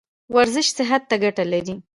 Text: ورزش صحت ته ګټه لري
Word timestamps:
ورزش 0.35 0.67
صحت 0.77 1.01
ته 1.09 1.15
ګټه 1.23 1.43
لري 1.53 1.75